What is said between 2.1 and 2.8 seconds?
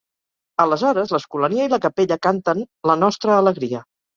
canten